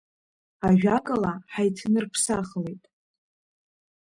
[0.67, 2.83] Ажәакала ҳаиҭнырԥсахлеит.